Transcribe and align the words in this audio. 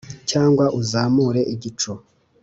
cyangwa 0.29 0.65
uzamure 0.79 1.41
igicu, 1.53 1.91